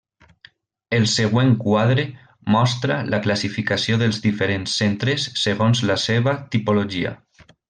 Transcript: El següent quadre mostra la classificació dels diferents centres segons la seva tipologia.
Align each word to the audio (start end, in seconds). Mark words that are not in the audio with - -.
El 0.99 1.03
següent 1.11 1.51
quadre 1.63 2.05
mostra 2.55 2.97
la 3.15 3.19
classificació 3.27 4.01
dels 4.05 4.23
diferents 4.27 4.75
centres 4.83 5.29
segons 5.45 5.85
la 5.91 6.03
seva 6.09 6.35
tipologia. 6.57 7.15